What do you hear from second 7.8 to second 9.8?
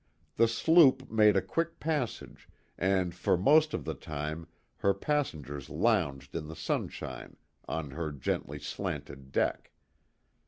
her gently slanted deck.